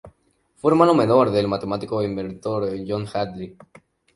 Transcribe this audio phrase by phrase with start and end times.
[0.55, 3.55] Fue el hermano menor del matemático e inventor John Hadley.